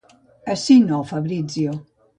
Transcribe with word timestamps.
Ací 0.53 0.79
no, 0.87 1.03
Fabrizio. 1.13 1.79